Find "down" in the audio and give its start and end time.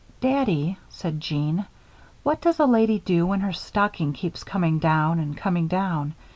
4.79-5.19, 5.67-6.15